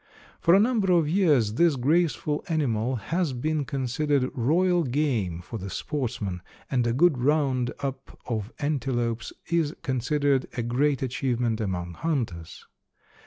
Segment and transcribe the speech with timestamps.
[0.39, 5.69] For a number of years this graceful animal has been considered royal game for the
[5.69, 12.65] sportsman and a good round up of antelopes is considered a great achievement among hunters.